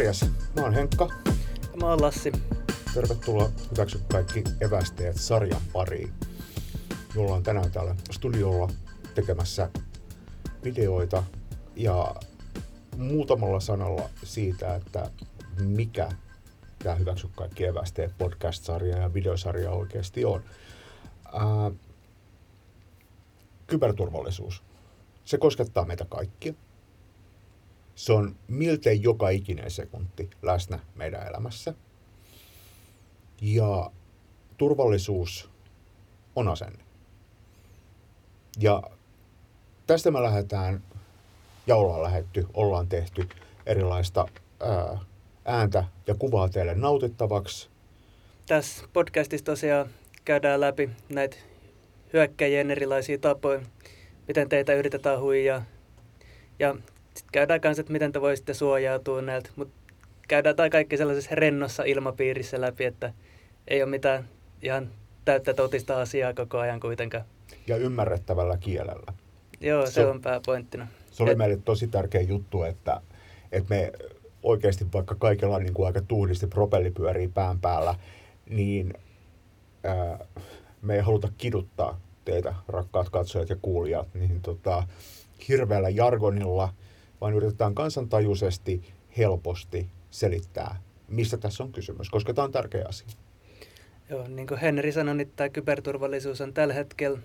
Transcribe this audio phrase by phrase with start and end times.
[0.00, 0.24] Morjes,
[0.56, 1.08] mä oon Henkka.
[1.80, 2.32] Mä oon Lassi.
[2.94, 6.12] Tervetuloa Hyväksy kaikki evästeet sarjan pariin.
[7.14, 8.68] Me ollaan tänään täällä studiolla
[9.14, 9.70] tekemässä
[10.64, 11.24] videoita
[11.76, 12.14] ja
[12.96, 15.10] muutamalla sanalla siitä, että
[15.62, 16.08] mikä
[16.78, 20.42] tämä Hyväksy kaikki evästeet podcast-sarja ja videosarja oikeasti on.
[21.32, 21.70] Ää,
[23.66, 24.62] kyberturvallisuus.
[25.24, 26.54] Se koskettaa meitä kaikkia.
[28.00, 31.74] Se on miltei joka ikinen sekunti läsnä meidän elämässä.
[33.40, 33.90] Ja
[34.56, 35.50] turvallisuus
[36.36, 36.84] on asenne.
[38.58, 38.82] Ja
[39.86, 40.82] tästä me lähdetään,
[41.66, 43.28] ja ollaan lähetty, ollaan tehty
[43.66, 44.26] erilaista
[44.60, 44.98] ää,
[45.44, 47.70] ääntä ja kuvaa teille nautittavaksi.
[48.46, 49.86] Tässä podcastissa tosiaan
[50.24, 51.36] käydään läpi näitä
[52.12, 53.60] hyökkäjien erilaisia tapoja,
[54.28, 55.62] miten teitä yritetään huijaa.
[56.58, 56.76] Ja
[57.14, 59.50] sitten käydään kanssa, että miten te voisitte suojautua näiltä.
[59.56, 59.74] Mutta
[60.28, 63.12] käydään tai kaikki sellaisessa rennossa ilmapiirissä läpi, että
[63.68, 64.24] ei ole mitään
[64.62, 64.90] ihan
[65.24, 67.24] täyttä totista asiaa koko ajan kuitenkaan.
[67.66, 69.12] Ja ymmärrettävällä kielellä.
[69.60, 70.86] Joo, se, se on pääpointtina.
[71.10, 71.38] Se oli Et...
[71.38, 73.00] meille tosi tärkeä juttu, että,
[73.52, 73.92] että me
[74.42, 77.94] oikeasti vaikka kaikilla niin kuin aika tuhdisti propelli pyörii pään päällä,
[78.48, 78.94] niin
[79.84, 80.26] ää,
[80.82, 84.82] me ei haluta kiduttaa teitä, rakkaat katsojat ja kuulijat, niin tota,
[85.48, 86.74] hirveällä jargonilla,
[87.20, 93.08] vaan yritetään kansantajuisesti, helposti selittää, mistä tässä on kysymys, koska tämä on tärkeä asia.
[94.10, 97.18] Joo, niin kuin Henri sanoi, niin tämä kyberturvallisuus on tällä hetkellä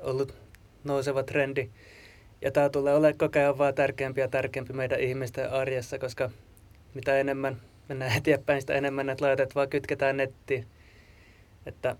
[0.00, 0.34] ollut
[0.84, 1.70] nouseva trendi.
[2.42, 6.30] Ja tämä tulee olemaan koko ajan vaan tärkeämpi ja tärkeämpi meidän ihmisten arjessa, koska
[6.94, 10.66] mitä enemmän mennään eteenpäin, sitä enemmän näitä laitteet vaan kytketään nettiin.
[11.66, 11.96] Että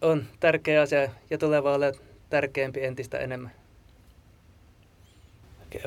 [0.00, 1.94] on tärkeä asia ja tulee olemaan
[2.30, 3.61] tärkeämpi entistä enemmän.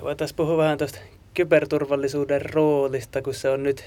[0.02, 1.00] Voitaisiin puhua vähän tuosta
[1.34, 3.84] kyberturvallisuuden roolista, kun se on nyt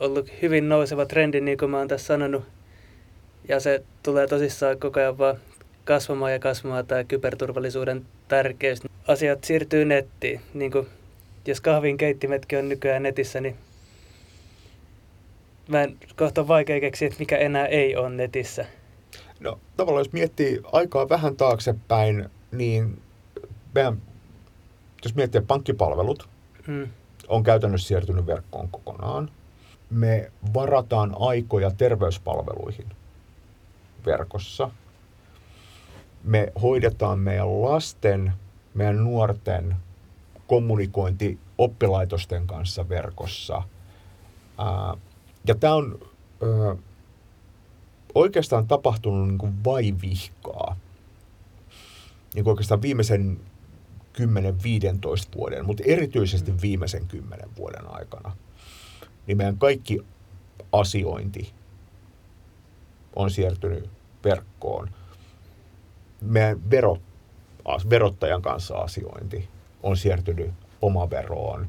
[0.00, 2.44] ollut hyvin nouseva trendi, niin kuin mä oon tässä sanonut.
[3.48, 5.36] Ja se tulee tosissaan koko ajan vaan
[5.84, 8.80] kasvamaan ja kasvamaan tämä kyberturvallisuuden tärkeys.
[9.08, 10.40] Asiat siirtyy nettiin.
[10.54, 10.86] Niin kuin,
[11.46, 13.56] jos kahvin keittimetkin on nykyään netissä, niin
[15.68, 18.66] mä en kohta vaikea keksiä, että mikä enää ei ole netissä.
[19.40, 23.02] No tavallaan jos miettii aikaa vähän taaksepäin, niin
[23.74, 24.02] meidän,
[25.04, 26.28] jos miettii pankkipalvelut,
[26.66, 26.88] hmm.
[27.28, 29.30] on käytännössä siirtynyt verkkoon kokonaan.
[29.90, 32.86] Me varataan aikoja terveyspalveluihin
[34.06, 34.70] verkossa.
[36.24, 38.32] Me hoidetaan meidän lasten,
[38.74, 39.76] meidän nuorten
[40.46, 43.62] kommunikointi oppilaitosten kanssa verkossa.
[45.46, 45.98] ja tämä on
[48.14, 50.76] oikeastaan tapahtunut niin kuin vaivihkaa.
[52.34, 53.40] Niin kuin oikeastaan viimeisen
[54.20, 54.24] 10-15
[55.36, 58.36] vuoden, mutta erityisesti viimeisen 10 vuoden aikana.
[59.26, 60.00] Niin meidän kaikki
[60.72, 61.52] asiointi
[63.16, 63.90] on siirtynyt
[64.24, 64.90] verkkoon.
[66.20, 67.00] Meidän verot,
[67.90, 69.48] verottajan kanssa asiointi
[69.82, 70.50] on siirtynyt
[70.82, 71.66] omaveroon.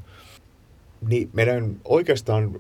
[1.07, 2.59] Niin meidän oikeastaan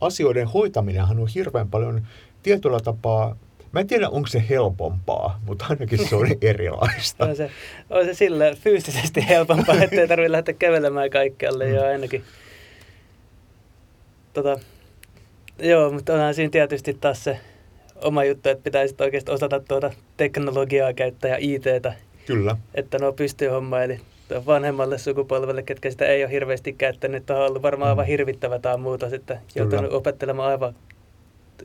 [0.00, 2.06] asioiden hoitaminenhan on hirveän paljon
[2.42, 3.36] tietyllä tapaa
[3.74, 7.24] Mä en tiedä, onko se helpompaa, mutta ainakin se on erilaista.
[7.24, 7.50] on, se,
[7.90, 11.74] on se sillä fyysisesti helpompaa, ettei tarvitse lähteä kävelemään kaikkialle mm.
[11.74, 12.24] jo ainakin.
[14.32, 14.60] Tota,
[15.58, 17.40] joo, mutta onhan siinä tietysti taas se
[18.02, 21.94] oma juttu, että pitäisi oikeasti osata tuota teknologiaa käyttää ja ITtä.
[22.26, 22.56] Kyllä.
[22.74, 24.00] Että nuo pystyy homma, eli
[24.46, 27.90] vanhemmalle sukupolvelle, ketkä sitä ei ole hirveästi käyttänyt, on ollut varmaan mm.
[27.90, 29.38] aivan hirvittävä tai muuta sitten.
[29.54, 30.74] Joutunut opettelemaan aivan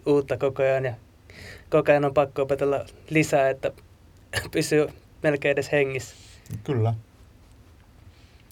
[0.06, 0.94] uutta koko ajan ja
[1.70, 3.72] koko ajan on pakko opetella lisää, että
[4.52, 4.88] pysyy
[5.24, 6.16] melkein edes hengissä.
[6.64, 6.94] Kyllä.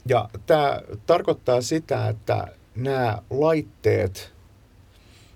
[0.06, 4.34] Ja tämä tarkoittaa sitä, että nämä laitteet,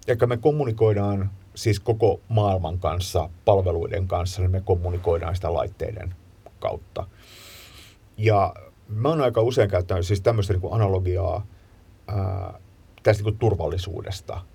[0.08, 6.16] jotka me kommunikoidaan siis koko maailman kanssa, palveluiden kanssa, niin me kommunikoidaan sitä laitteiden
[6.59, 7.08] kautta.
[8.17, 8.53] Ja
[8.88, 11.46] mä oon aika usein käyttänyt siis tämmöistä niin analogiaa
[12.08, 12.59] ää,
[13.03, 14.41] tästä niin turvallisuudesta–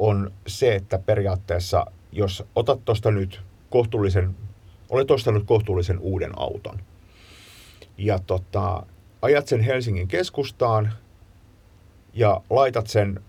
[0.00, 3.40] on se, että periaatteessa jos otat tuosta nyt
[3.70, 4.36] kohtuullisen,
[4.88, 6.80] olet ostanut kohtuullisen uuden auton.
[7.98, 8.86] Ja tota,
[9.22, 10.92] ajat sen Helsingin keskustaan
[12.14, 13.20] ja laitat sen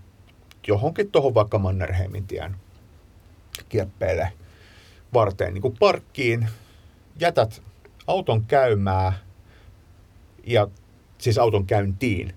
[0.67, 2.55] johonkin tuohon vaikka Mannerheimin tien
[3.69, 4.33] kieppeille
[5.13, 6.49] varteen niin kuin parkkiin,
[7.19, 7.61] jätät
[8.07, 9.13] auton käymään
[10.43, 10.67] ja
[11.17, 12.33] siis auton käyntiin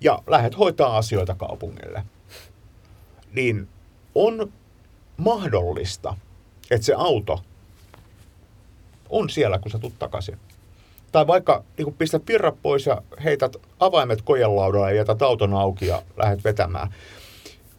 [0.00, 2.04] ja lähdet hoitaa asioita kaupungille–
[3.36, 3.68] niin
[4.14, 4.52] on
[5.16, 6.16] mahdollista,
[6.70, 7.40] että se auto
[9.08, 10.38] on siellä, kun sä tulet takaisin.
[11.12, 16.02] tai vaikka niin pistät virrat pois ja heität avaimet kojelaudalle ja jätät auton auki ja
[16.16, 16.94] lähdet vetämään.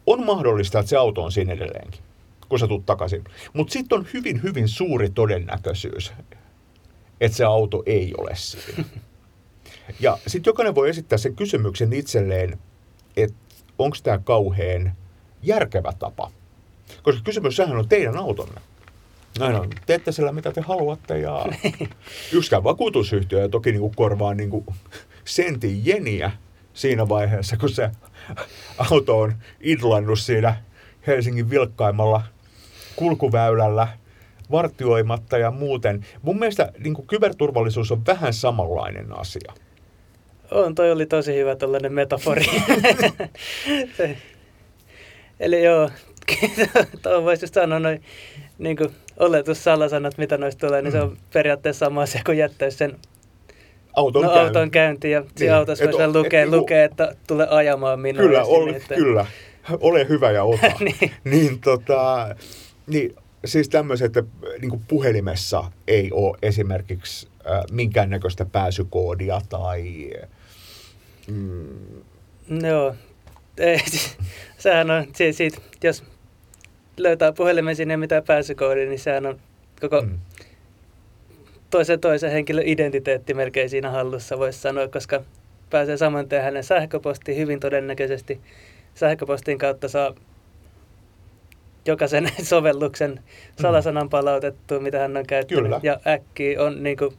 [0.06, 2.00] On mahdollista, että se auto on siinä edelleenkin,
[2.48, 3.24] kun sä tulet takaisin.
[3.52, 6.12] Mutta sitten on hyvin, hyvin suuri todennäköisyys,
[7.20, 8.84] että se auto ei ole siinä.
[10.00, 12.58] Ja sitten jokainen voi esittää sen kysymyksen itselleen,
[13.16, 13.36] että
[13.78, 14.92] onko tämä kauhean
[15.42, 16.30] järkevä tapa.
[17.02, 18.60] Koska kysymys sehän on teidän autonne.
[19.38, 19.70] Näin on.
[19.86, 21.46] Teette sillä mitä te haluatte ja
[22.32, 24.66] yksikään vakuutusyhtiö ja toki niin kuin korvaa niin kuin
[25.24, 26.30] sentin jeniä
[26.74, 27.90] siinä vaiheessa, kun se
[28.90, 30.56] auto on idlannut siinä
[31.06, 32.22] Helsingin vilkkaimmalla
[32.96, 33.88] kulkuväylällä
[34.50, 36.06] vartioimatta ja muuten.
[36.22, 39.52] Mun mielestä niin kyberturvallisuus on vähän samanlainen asia.
[40.50, 42.44] On, toi oli tosi hyvä tällainen metafori.
[45.40, 45.90] eli joo,
[47.02, 48.02] tuo voisi just sanoa noin
[48.58, 50.98] niin kuin oletussalasanat, mitä noista tulee, niin mm.
[50.98, 51.16] se on mm.
[51.32, 52.96] periaatteessa sama asia kuin jättäisi sen
[53.96, 54.46] auton, no, käynti.
[54.46, 55.54] auton käynti ja niin.
[55.54, 58.22] autossa voisi lukea, et, niinku- lukee, että tule ajamaan minua.
[58.22, 58.94] Kyllä, ol, että...
[58.94, 59.26] kyllä.
[59.80, 60.66] Ole hyvä ja ota.
[60.80, 61.12] niin.
[61.24, 62.28] niin, tota,
[62.86, 70.10] niin, siis tämmöiset, että niin puhelimessa ei ole esimerkiksi äh, minkäännäköistä pääsykoodia tai...
[71.26, 72.02] Mm,
[72.68, 72.94] Joo,
[73.58, 73.78] ei,
[74.58, 76.04] sehän on siitä, jos
[76.98, 79.38] löytää puhelimen sinne mitä pääsykoodi, niin sehän on
[79.80, 80.18] koko mm.
[81.70, 85.22] toisen toisen henkilön identiteetti melkein siinä hallussa, voisi sanoa, koska
[85.70, 88.40] pääsee saman tien hänen sähköpostiin hyvin todennäköisesti.
[88.94, 90.14] Sähköpostin kautta saa
[91.86, 93.62] jokaisen sovelluksen mm.
[93.62, 95.64] salasanan palautettua, mitä hän on käyttänyt.
[95.64, 95.80] Kyllä.
[95.82, 97.10] Ja äkkiä on niin kuin,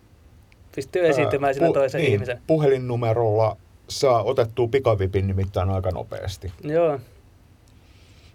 [0.76, 2.42] pystyy esiintymään siinä pu- toisen niin, ihmisen.
[2.48, 6.52] Puhelinnumerolla saa otettua pikavipin nimittäin aika nopeasti.
[6.64, 7.00] Joo.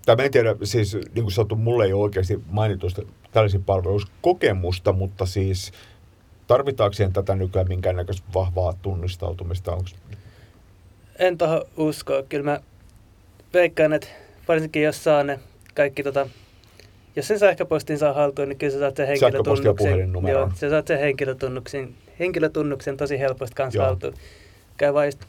[0.07, 3.03] Tai en tiedä, siis niin kuin sanottu, mulle ei ole oikeasti mainitusta
[3.33, 5.73] tällaisen palveluskokemusta, mutta siis
[6.47, 9.73] tarvitaanko siihen tätä nykyään minkäännäköistä vahvaa tunnistautumista?
[9.73, 9.95] Onks...
[11.19, 12.23] En toho uskoa.
[12.23, 12.61] Kyllä mä
[13.55, 14.09] veikkaan, että
[14.49, 15.41] varsinkin jos saa ne
[15.75, 16.29] kaikki tota,
[17.17, 20.13] jos sen sähköpostin saa haltuun, niin kyllä sä saat sen henkilötunnuksen.
[20.29, 24.15] Joo, sä saat sen henkilötunnuksen, henkilötunnuksen tosi helposti kanssa haltuun.
[24.77, 25.21] Käy vaan just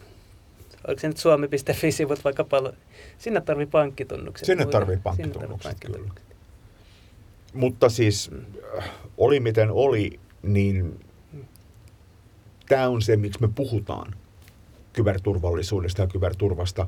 [0.88, 2.74] oliko se nyt suomi.fi-sivut vaikka paljon,
[3.18, 4.46] sinne tarvii pankkitunnukset.
[4.46, 6.36] Sinne tarvii pankkitunnukset, tarvii pankkitunnukset kyllä.
[7.54, 8.46] Mutta siis mm.
[9.18, 11.00] oli miten oli, niin
[12.70, 14.16] tämä on se, miksi me puhutaan
[14.94, 16.88] kyberturvallisuudesta ja kyberturvasta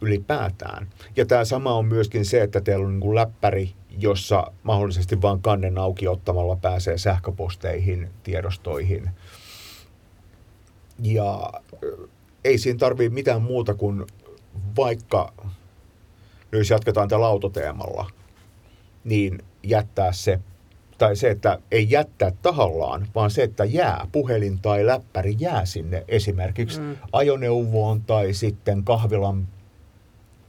[0.00, 0.88] ylipäätään.
[1.16, 5.78] Ja tämä sama on myöskin se, että teillä on niin läppäri, jossa mahdollisesti vain kannen
[5.78, 9.10] auki ottamalla pääsee sähköposteihin, tiedostoihin.
[11.02, 11.52] Ja
[12.56, 14.06] siinä tarvii mitään muuta kuin
[14.76, 15.32] vaikka,
[16.52, 18.10] jos jatketaan tällä autoteemalla,
[19.04, 20.40] niin jättää se,
[20.98, 26.04] tai se, että ei jättää tahallaan, vaan se, että jää, puhelin tai läppäri jää sinne
[26.08, 26.96] esimerkiksi mm.
[27.12, 29.48] ajoneuvoon tai sitten kahvilan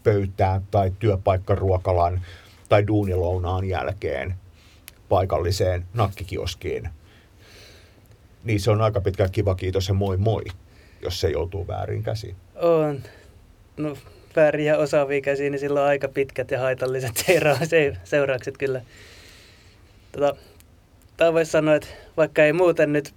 [0.04, 2.22] pöytään tai työpaikkaruokalan
[2.70, 4.36] tai duunilounaan jälkeen
[5.10, 6.90] paikalliseen nakkikioskiin.
[8.44, 10.44] Niin se on aika pitkä kiva kiitos ja moi moi
[11.04, 12.36] jos se joutuu väärin käsiin?
[12.56, 13.02] On.
[13.78, 13.98] No,
[14.36, 17.58] väärin ja osaavia käsiin, niin sillä on aika pitkät ja haitalliset seura-
[18.04, 18.82] seuraukset kyllä.
[20.12, 20.36] Tota,
[21.18, 23.14] tämä voisi sanoa, että vaikka ei muuten nyt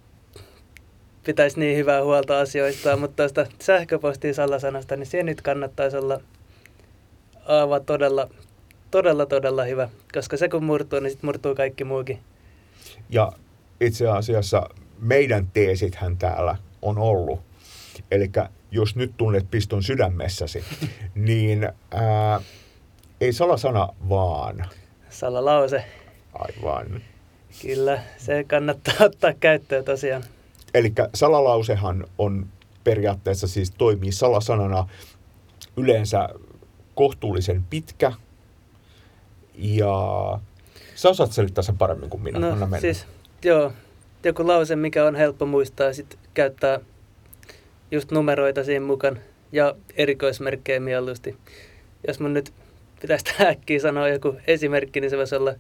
[1.25, 6.21] pitäisi niin hyvää huolta asioista, mutta tuosta sähköpostin salasanasta, niin siihen nyt kannattaisi olla
[7.47, 8.31] aivan todella,
[8.91, 12.19] todella, todella hyvä, koska se kun murtuu, niin sitten murtuu kaikki muukin.
[13.11, 13.33] Ja
[13.81, 17.41] itse asiassa meidän teesithän täällä on ollut
[18.11, 18.31] Eli
[18.71, 20.65] jos nyt tunnet piston sydämessäsi,
[21.15, 22.41] niin ää,
[23.21, 24.67] ei salasana vaan.
[25.11, 25.85] Salalause.
[26.35, 27.03] Aivan.
[27.63, 30.25] Kyllä, se kannattaa ottaa käyttöön tosiaan.
[30.75, 32.47] Eli salalausehan on
[32.85, 34.89] periaatteessa siis toimii salasanana
[35.77, 36.29] yleensä
[36.95, 38.13] kohtuullisen pitkä
[39.55, 39.95] ja
[40.95, 42.39] sä osaat selittää sen paremmin kuin minä.
[42.39, 42.81] No, Anna mennä.
[42.81, 43.07] siis,
[43.45, 43.73] joo,
[44.25, 46.81] joku lause, mikä on helppo muistaa, sitten käyttää
[47.91, 49.19] just numeroita siinä mukaan
[49.53, 51.37] ja erikoismerkkejä mieluusti.
[52.07, 52.53] Jos mun nyt
[53.01, 55.55] pitäisi äkkiä sanoa joku esimerkki, niin se voisi olla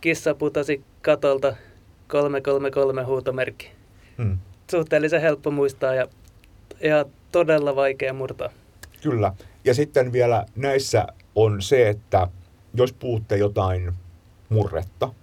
[0.00, 1.56] kissa putosi katolta
[2.08, 3.70] 333 huutomerkki.
[4.18, 4.38] Hmm.
[4.70, 6.06] Suhteellisen helppo muistaa ja,
[6.80, 8.50] ja todella vaikea murtaa.
[9.02, 9.32] Kyllä.
[9.64, 12.28] Ja sitten vielä näissä on se, että
[12.74, 13.92] jos puhutte jotain
[14.48, 15.14] murretta,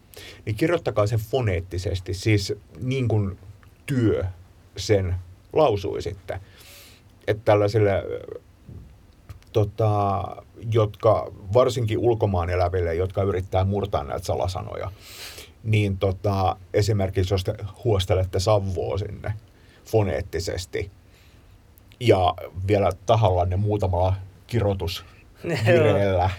[0.46, 3.38] niin kirjoittakaa se foneettisesti, siis niin kuin
[3.86, 4.24] työ
[4.78, 5.16] sen
[5.54, 6.40] lausui sitten.
[7.28, 8.04] Että tällaisille,
[9.54, 10.24] tota,
[10.72, 14.92] jotka varsinkin ulkomaan eläville, jotka yrittää murtaa näitä salasanoja,
[15.64, 19.34] niin tota, esimerkiksi jos te huostelette savua sinne
[19.86, 20.92] foneettisesti
[22.00, 22.36] ja
[22.68, 24.14] vielä tahallanne muutamalla
[24.48, 26.30] kirjoitusvireellä,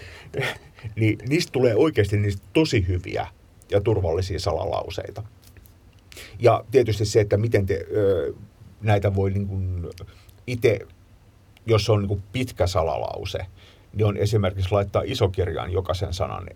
[0.96, 3.26] niin niistä tulee oikeasti niistä tosi hyviä
[3.70, 5.22] ja turvallisia salalauseita.
[6.38, 8.32] Ja tietysti se, että miten te ö,
[8.80, 9.88] näitä voi niin kuin
[10.46, 10.78] itse,
[11.66, 13.38] jos on niin kuin pitkä salalause,
[13.92, 16.46] niin on esimerkiksi laittaa isokirjaan jokaisen sanan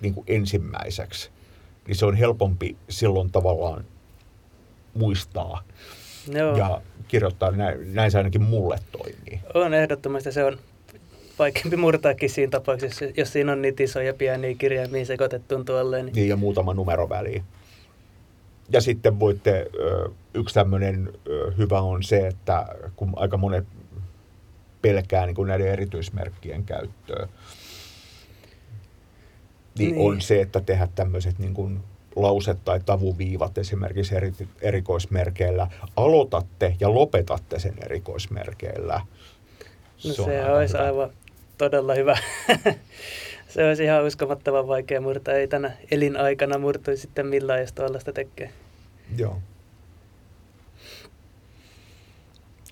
[0.00, 1.30] niin kuin ensimmäiseksi.
[1.86, 3.84] Niin se on helpompi silloin tavallaan
[4.94, 5.62] muistaa
[6.32, 6.56] Joo.
[6.56, 7.50] ja kirjoittaa.
[7.50, 9.40] Näin, näin se ainakin mulle toimii.
[9.54, 10.32] On ehdottomasti.
[10.32, 10.58] Se on
[11.38, 16.02] vaikeampi murtaakin siinä tapauksessa, jos siinä on niitä isoja pieniä kirjaimia sekoitettuun tuolle.
[16.02, 16.14] Niin.
[16.14, 17.44] niin, ja muutama numero väliin.
[18.68, 19.70] Ja sitten voitte,
[20.34, 21.12] yksi tämmöinen
[21.58, 23.66] hyvä on se, että kun aika monet
[24.82, 27.28] pelkää niin kuin näiden erityismerkkien käyttöä,
[29.78, 30.10] niin, niin.
[30.10, 31.80] on se, että tehdä tämmöiset niin kuin
[32.16, 35.68] lauset tai tavuviivat esimerkiksi eri, erikoismerkeillä.
[35.96, 39.00] Aloitatte ja lopetatte sen erikoismerkeillä.
[40.04, 40.84] No se, se olisi hyvä.
[40.84, 41.10] aivan
[41.58, 42.18] todella hyvä.
[43.48, 45.34] se olisi ihan uskomattoman vaikea murtaa.
[45.34, 48.52] Ei tänä elinaikana murtuisi sitten millään, jos tuollaista tekee.
[49.16, 49.42] Joo.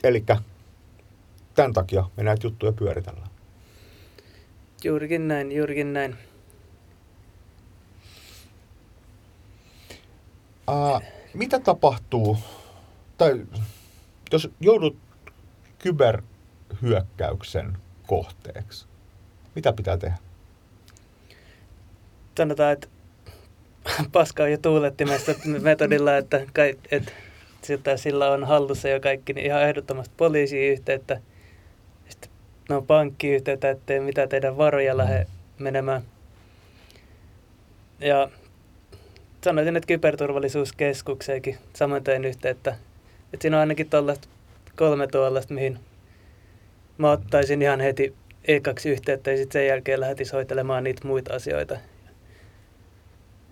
[0.02, 0.24] Eli
[1.54, 3.28] tämän takia me näitä juttuja pyöritellään.
[4.84, 6.16] Juurikin näin, juurikin näin.
[10.70, 11.02] Uh,
[11.34, 12.38] mitä tapahtuu,
[13.18, 13.46] tai
[14.32, 14.96] jos joudut
[15.78, 18.86] kyberhyökkäyksen kohteeksi,
[19.54, 20.25] mitä pitää tehdä?
[22.36, 22.88] Sanotaan, että
[24.12, 26.40] paska on jo tuulettimesta metodilla, että,
[26.90, 27.12] että
[27.74, 31.20] että sillä on hallussa jo kaikki, niin ihan ehdottomasti poliisiyhteyttä,
[32.08, 32.30] sitten
[32.68, 34.98] no pankkiyhteyttä, ettei mitä teidän varoja mm.
[34.98, 35.26] lähde
[35.58, 36.02] menemään.
[38.00, 38.30] Ja
[39.44, 42.76] sanoisin, että kyberturvallisuuskeskukseenkin samoin tein yhteyttä.
[43.32, 44.28] Että siinä on ainakin tuollaista
[44.76, 45.78] kolme tuollaista, mihin
[46.98, 48.14] mä ottaisin ihan heti
[48.44, 51.78] ekaksi yhteyttä ja sitten sen jälkeen lähtisi hoitelemaan niitä muita asioita.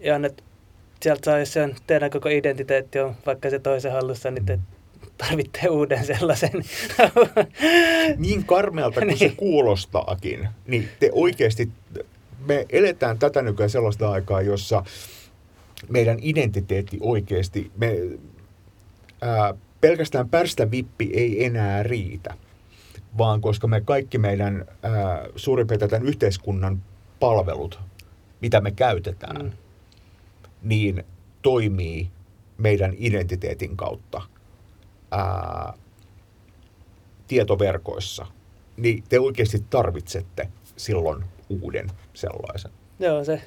[0.05, 0.43] Ja että
[1.03, 4.59] sieltä saa, jos se on teidän koko identiteetti on vaikka se toisen hallussa, niin te
[5.19, 6.51] tarvitte uuden sellaisen.
[8.17, 9.19] niin karmealta kuin niin.
[9.19, 11.69] se kuulostaakin, niin te oikeasti,
[12.47, 14.85] me eletään tätä nykyään sellaista aikaa, jossa
[15.89, 17.97] meidän identiteetti oikeasti, me,
[19.23, 22.35] ää, pelkästään pärstä vippi ei enää riitä,
[23.19, 26.83] vaan koska me kaikki meidän ää, suurin piirtein tämän yhteiskunnan
[27.21, 27.81] palvelut,
[28.41, 29.51] mitä me käytetään, mm.
[30.65, 31.05] Niin
[31.43, 32.11] toimii
[32.59, 34.23] meidän identiteetin kautta
[35.11, 35.73] ää,
[37.27, 38.27] tietoverkoissa,
[38.77, 42.71] niin te oikeasti tarvitsette silloin uuden sellaisen.
[42.99, 43.43] Joo, se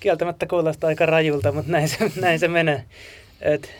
[0.00, 2.84] kieltämättä kuulostaa aika rajulta, mutta näin se, näin se menee.
[3.40, 3.70] Et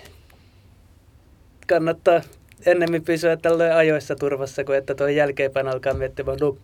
[1.66, 2.20] kannattaa
[2.66, 6.56] ennemmin pysyä tällöin ajoissa turvassa, kuin että tuo jälkeenpäin alkaa miettimään, no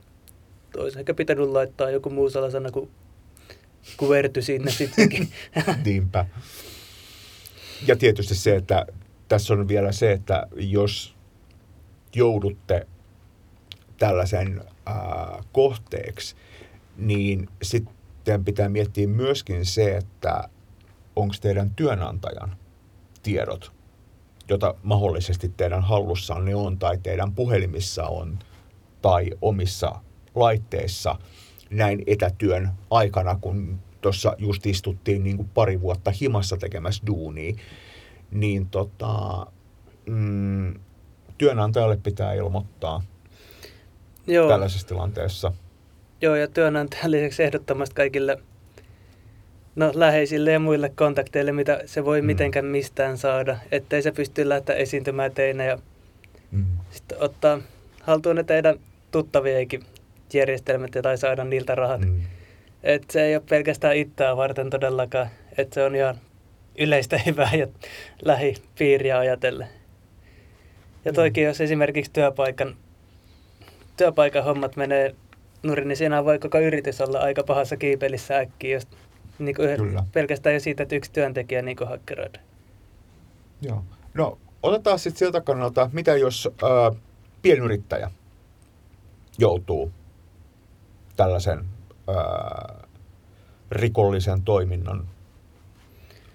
[0.77, 2.91] olisi ehkä pitänyt laittaa joku muu salasana kuin
[3.97, 5.29] kuverty sinne sittenkin.
[5.85, 6.27] Niinpä.
[7.87, 8.87] Ja tietysti se, että
[9.29, 11.15] tässä on vielä se, että jos
[12.15, 12.87] joudutte
[13.99, 16.37] tällaisen ää, kohteeksi,
[16.97, 20.49] niin sitten pitää miettiä myöskin se, että
[21.17, 22.57] onko teidän työnantajan
[23.23, 23.73] tiedot,
[24.49, 28.39] jota mahdollisesti teidän hallussanne on tai teidän puhelimissa on
[29.03, 30.01] tai omissa
[30.35, 31.17] laitteissa
[31.75, 37.55] näin etätyön aikana, kun tuossa just istuttiin niin kuin pari vuotta himassa tekemässä duunia,
[38.31, 39.47] niin tota,
[40.07, 40.75] mm,
[41.39, 43.03] työnantajalle pitää ilmoittaa
[44.27, 44.49] Joo.
[44.49, 45.53] tällaisessa tilanteessa–
[46.25, 48.39] Joo, ja työnantajan lisäksi ehdottomasti kaikille
[49.77, 52.27] no, läheisille ja muille kontakteille, mitä se voi mm.
[52.27, 55.79] mitenkään mistään saada, ettei se pysty lähteä esiintymään teinä ja
[56.51, 56.65] mm.
[56.91, 57.61] sitten ottaa
[58.03, 58.81] haltuun ne teidän
[60.35, 62.01] järjestelmät tai saada niiltä rahat.
[62.01, 62.21] Mm.
[62.83, 66.19] Et se ei ole pelkästään itseä varten todellakaan, että se on ihan
[66.79, 67.67] yleistä hyvää ja
[68.23, 69.69] lähipiiriä ajatellen.
[71.05, 71.47] Ja toikin, mm.
[71.47, 72.77] jos esimerkiksi työpaikan,
[73.97, 75.15] työpaikan hommat menee
[75.63, 78.89] nurin, niin siinä voi koko yritys olla aika pahassa kiipelissä äkkiä, jos
[79.39, 82.39] niin kuin pelkästään jo siitä, että yksi työntekijä niin hakkeroida.
[83.63, 83.85] Joo.
[84.15, 87.01] No, otetaan sitten siltä kannalta, mitä jos ää,
[87.43, 88.11] pienyrittäjä
[89.39, 89.93] joutuu
[91.17, 91.65] tällaisen
[92.09, 92.87] ää,
[93.71, 95.09] rikollisen toiminnan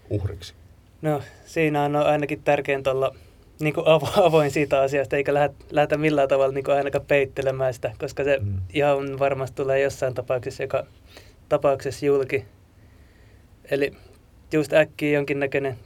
[0.09, 0.53] uhriksi?
[1.01, 3.15] No, siinä on ainakin tärkeintä olla
[3.59, 3.87] niin kuin
[4.27, 5.33] avoin siitä asiasta, eikä
[5.71, 8.57] lähdetä millään tavalla niin kuin ainakaan peittelemään sitä, koska se mm.
[8.73, 10.85] ihan varmasti tulee jossain tapauksessa, joka
[11.49, 12.45] tapauksessa julki.
[13.71, 13.91] Eli
[14.53, 15.77] just äkkiä jonkinnäköinen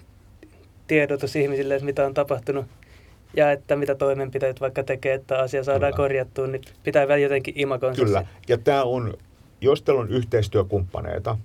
[0.88, 2.66] tiedotus ihmisille, että mitä on tapahtunut
[3.34, 6.04] ja että mitä toimenpiteet vaikka tekee, että asia saadaan Kyllä.
[6.04, 9.14] korjattua, niin pitää vielä jotenkin imakon Kyllä, ja tämä on,
[9.62, 11.38] jos teillä on yhteistyökumppaneita,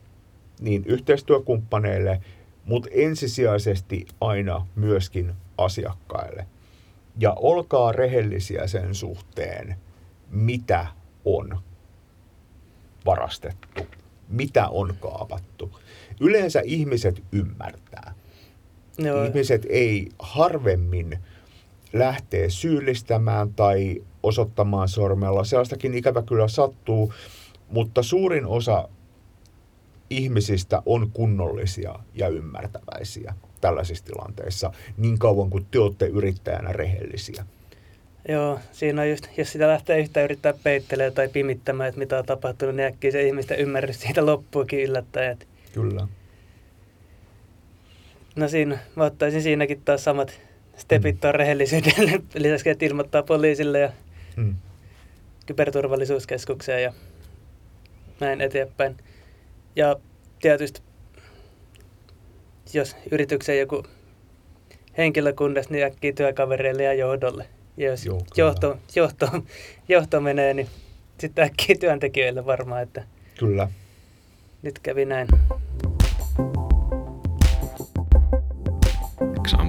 [0.60, 2.20] niin yhteistyökumppaneille,
[2.64, 6.46] mutta ensisijaisesti aina myöskin asiakkaille.
[7.18, 9.76] Ja olkaa rehellisiä sen suhteen,
[10.30, 10.86] mitä
[11.24, 11.58] on
[13.06, 13.86] varastettu,
[14.28, 15.80] mitä on kaapattu.
[16.20, 18.14] Yleensä ihmiset ymmärtää.
[18.98, 19.24] Joo.
[19.24, 21.18] Ihmiset ei harvemmin
[21.92, 25.44] lähtee syyllistämään tai osoittamaan sormella.
[25.44, 27.12] Sellaistakin ikävä kyllä sattuu,
[27.68, 28.88] mutta suurin osa
[30.10, 37.44] ihmisistä on kunnollisia ja ymmärtäväisiä tällaisissa tilanteissa, niin kauan kuin te olette yrittäjänä rehellisiä.
[38.28, 42.24] Joo, siinä on just, jos sitä lähtee yhtään yrittää peittelemään tai pimittämään, että mitä on
[42.24, 45.38] tapahtunut, niin äkkiä se ihmisten ymmärrys siitä loppuukin yllättäen.
[45.72, 46.08] Kyllä.
[48.36, 50.40] No siinä, mä ottaisin siinäkin taas samat
[50.78, 51.30] stepit mm.
[51.30, 51.92] rehellisyyden
[52.34, 53.92] lisäksi, että ilmoittaa poliisille ja
[54.36, 54.54] mm.
[55.46, 56.92] kyberturvallisuuskeskukseen ja
[58.20, 58.96] näin eteenpäin.
[59.76, 59.96] Ja
[60.42, 60.80] tietysti,
[62.72, 63.82] jos yrityksen joku
[64.98, 67.46] henkilökunnasta, niin äkkiä työkavereille ja johdolle.
[67.76, 69.26] Ja jos Joo, johto, johto,
[69.88, 70.68] johto menee, niin
[71.18, 73.04] sitten äkkiä työntekijöille varmaan, että
[73.38, 73.68] kyllä.
[74.62, 75.28] nyt kävi näin.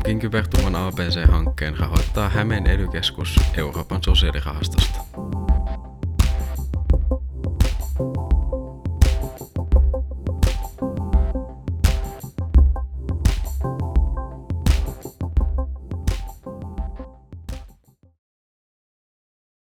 [0.09, 2.87] XAMKin kyberturvan ABC-hankkeen rahoittaa Hämeen ely
[3.57, 4.99] Euroopan sosiaalirahastosta.